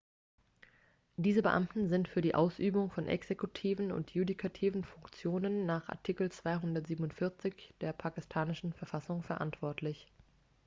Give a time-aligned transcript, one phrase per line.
[1.15, 7.93] diese beamten sind für die ausübung von exekutiven und judikativen funktionen nach artikel 247 der
[7.93, 10.07] pakistanischen verfassung verantwortlich